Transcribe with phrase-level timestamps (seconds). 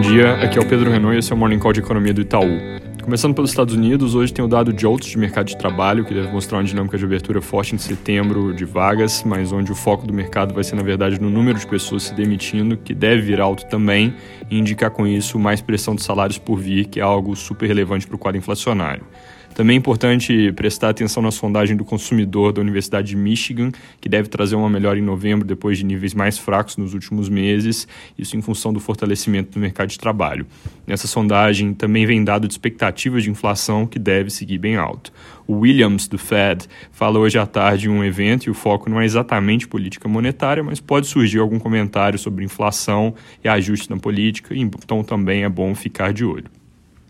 [0.00, 2.14] Bom dia, aqui é o Pedro Renault e esse é o Morning Call de Economia
[2.14, 2.58] do Itaú.
[3.04, 6.32] Começando pelos Estados Unidos, hoje tem o dado JOLTS de mercado de trabalho, que deve
[6.32, 10.14] mostrar uma dinâmica de abertura forte em setembro de vagas, mas onde o foco do
[10.14, 13.66] mercado vai ser, na verdade, no número de pessoas se demitindo, que deve vir alto
[13.66, 14.14] também,
[14.50, 18.06] e indicar com isso mais pressão de salários por vir, que é algo super relevante
[18.06, 19.04] para o quadro inflacionário.
[19.54, 23.70] Também é importante prestar atenção na sondagem do consumidor da Universidade de Michigan,
[24.00, 27.86] que deve trazer uma melhora em novembro depois de níveis mais fracos nos últimos meses,
[28.16, 30.46] isso em função do fortalecimento do mercado de trabalho.
[30.86, 35.12] Nessa sondagem também vem dado de expectativas de inflação que deve seguir bem alto.
[35.46, 39.00] O Williams, do Fed, fala hoje à tarde em um evento e o foco não
[39.00, 44.54] é exatamente política monetária, mas pode surgir algum comentário sobre inflação e ajuste na política,
[44.54, 46.59] então também é bom ficar de olho.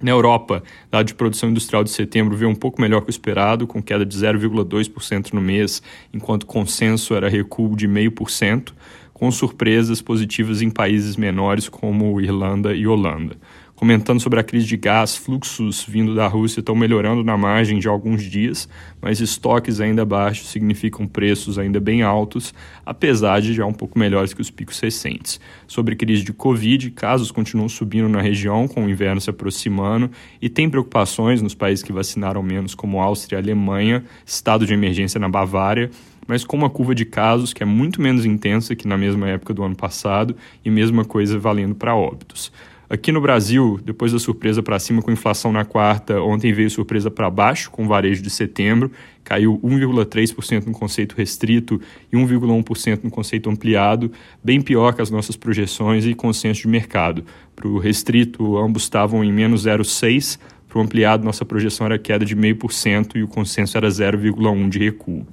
[0.00, 3.66] Na Europa, dado de produção industrial de setembro veio um pouco melhor que o esperado,
[3.66, 5.82] com queda de 0,2% no mês,
[6.12, 8.72] enquanto consenso era recuo de 0,5%,
[9.14, 13.36] com surpresas positivas em países menores como Irlanda e Holanda
[13.76, 17.86] comentando sobre a crise de gás, fluxos vindo da Rússia estão melhorando na margem de
[17.86, 18.66] alguns dias,
[19.02, 22.54] mas estoques ainda baixos significam preços ainda bem altos,
[22.86, 25.38] apesar de já um pouco melhores que os picos recentes.
[25.66, 30.10] Sobre crise de Covid, casos continuam subindo na região, com o inverno se aproximando,
[30.40, 35.20] e tem preocupações nos países que vacinaram menos, como Áustria e Alemanha, estado de emergência
[35.20, 35.90] na Bavária,
[36.26, 39.52] mas com uma curva de casos que é muito menos intensa que na mesma época
[39.52, 42.50] do ano passado e mesma coisa valendo para óbitos.
[42.88, 47.10] Aqui no Brasil, depois da surpresa para cima com inflação na quarta, ontem veio surpresa
[47.10, 48.92] para baixo com varejo de setembro,
[49.24, 51.80] caiu 1,3% no conceito restrito
[52.12, 54.12] e 1,1% no conceito ampliado,
[54.42, 57.24] bem pior que as nossas projeções e consenso de mercado.
[57.56, 62.24] Para o restrito, ambos estavam em menos 0,6%, para o ampliado, nossa projeção era queda
[62.24, 65.26] de 0,5% e o consenso era 0,1% de recuo.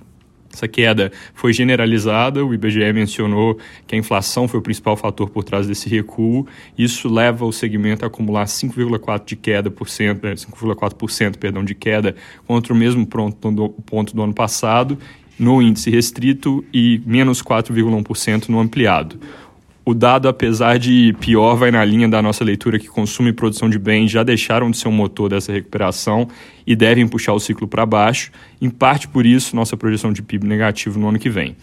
[0.54, 5.44] Essa queda foi generalizada, o IBGE mencionou que a inflação foi o principal fator por
[5.44, 6.48] trás desse recuo.
[6.78, 11.74] Isso leva o segmento a acumular 5,4% de queda por cento, 5,4% né, perdão, de
[11.74, 14.98] queda contra o mesmo ponto do ano passado
[15.38, 19.20] no índice restrito e menos 4,1% no ampliado.
[19.86, 23.70] O dado, apesar de pior, vai na linha da nossa leitura que consumo e produção
[23.70, 26.30] de bens já deixaram de ser um motor dessa recuperação
[26.66, 30.48] e devem puxar o ciclo para baixo, em parte por isso nossa projeção de PIB
[30.48, 31.58] negativo no ano que vem.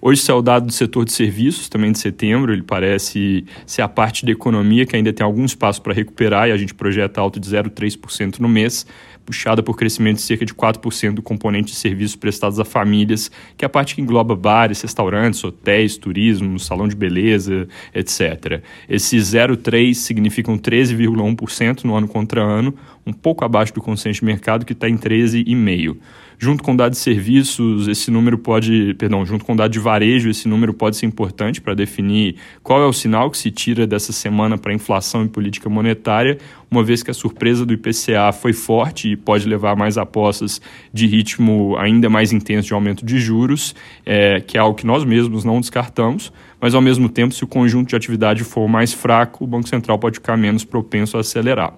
[0.00, 3.88] Hoje saiu o dado do setor de serviços, também de setembro, ele parece ser a
[3.88, 7.38] parte da economia que ainda tem algum espaço para recuperar e a gente projeta alto
[7.38, 8.86] de 0,3% no mês,
[9.28, 13.64] puxada por crescimento de cerca de 4% do componente de serviços prestados a famílias, que
[13.64, 18.62] é a parte que engloba bares, restaurantes, hotéis, turismo, salão de beleza, etc.
[18.88, 22.74] Esse 0,3 significa um 13,1% no ano contra ano,
[23.06, 25.98] um pouco abaixo do consenso de mercado que está em 13,5%.
[26.40, 30.46] Junto com dados de serviços, esse número pode, perdão, junto com dados de varejo, esse
[30.46, 34.56] número pode ser importante para definir qual é o sinal que se tira dessa semana
[34.56, 36.38] para inflação e política monetária,
[36.70, 40.60] uma vez que a surpresa do IPCA foi forte e pode levar mais apostas
[40.92, 43.74] de ritmo ainda mais intenso de aumento de juros,
[44.04, 47.46] é, que é algo que nós mesmos não descartamos, mas ao mesmo tempo, se o
[47.46, 51.74] conjunto de atividade for mais fraco, o Banco Central pode ficar menos propenso a acelerar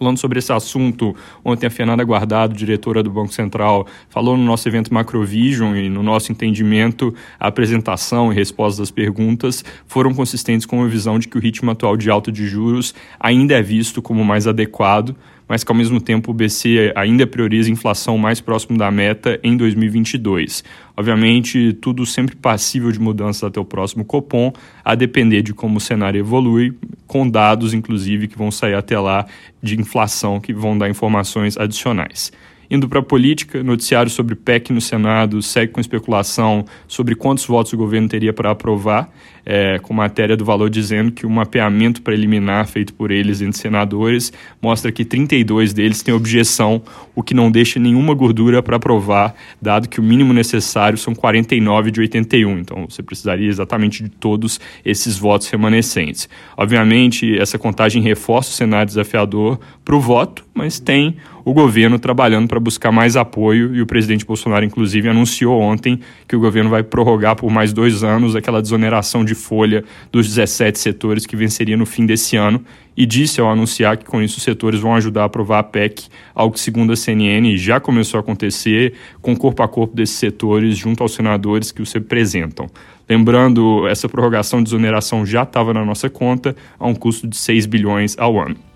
[0.00, 1.14] falando sobre esse assunto.
[1.44, 6.02] Ontem a Fernanda Guardado, diretora do Banco Central, falou no nosso evento Macrovision e no
[6.02, 11.36] nosso entendimento, a apresentação e respostas às perguntas foram consistentes com a visão de que
[11.36, 15.14] o ritmo atual de alta de juros ainda é visto como mais adequado
[15.50, 19.56] mas que ao mesmo tempo o BC ainda prioriza inflação mais próximo da meta em
[19.56, 20.62] 2022.
[20.96, 24.52] Obviamente, tudo sempre passível de mudanças até o próximo Copom,
[24.84, 26.72] a depender de como o cenário evolui,
[27.04, 29.26] com dados, inclusive, que vão sair até lá
[29.60, 32.30] de inflação, que vão dar informações adicionais.
[32.70, 37.72] Indo para a política, noticiário sobre PEC no Senado segue com especulação sobre quantos votos
[37.72, 39.12] o governo teria para aprovar,
[39.44, 44.32] é, com matéria do valor dizendo que o mapeamento preliminar feito por eles entre senadores
[44.62, 46.80] mostra que 32 deles têm objeção,
[47.12, 51.90] o que não deixa nenhuma gordura para aprovar, dado que o mínimo necessário são 49
[51.90, 52.58] de 81.
[52.58, 56.28] Então você precisaria exatamente de todos esses votos remanescentes.
[56.56, 62.48] Obviamente, essa contagem reforça o cenário desafiador para o voto, mas tem o governo trabalhando
[62.48, 66.82] para buscar mais apoio e o presidente Bolsonaro, inclusive, anunciou ontem que o governo vai
[66.82, 71.86] prorrogar por mais dois anos aquela desoneração de folha dos 17 setores que venceria no
[71.86, 72.62] fim desse ano
[72.96, 76.08] e disse ao anunciar que com isso os setores vão ajudar a aprovar a PEC,
[76.34, 78.92] algo que, segundo a CNN, já começou a acontecer
[79.22, 82.66] com corpo a corpo desses setores junto aos senadores que os representam.
[83.08, 87.66] Lembrando, essa prorrogação de desoneração já estava na nossa conta a um custo de 6
[87.66, 88.69] bilhões ao ano.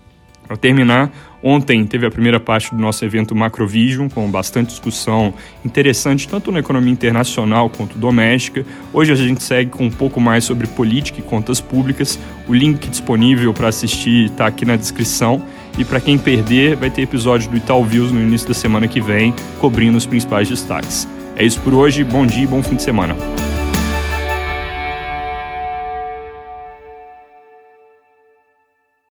[0.47, 1.11] Ao terminar,
[1.47, 5.31] Ontem teve a primeira parte do nosso evento Macrovision, com bastante discussão
[5.63, 8.65] interessante, tanto na economia internacional quanto doméstica.
[8.91, 12.17] Hoje a gente segue com um pouco mais sobre política e contas públicas.
[12.47, 15.39] O link disponível para assistir está aqui na descrição.
[15.77, 18.99] E para quem perder, vai ter episódio do Itaú Views no início da semana que
[18.99, 21.07] vem, cobrindo os principais destaques.
[21.35, 23.15] É isso por hoje, bom dia e bom fim de semana.